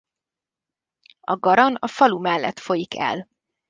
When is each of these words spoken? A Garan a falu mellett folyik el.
A 1.21 1.35
Garan 1.37 1.75
a 1.79 1.87
falu 1.87 2.19
mellett 2.19 2.59
folyik 2.59 2.97
el. 2.97 3.29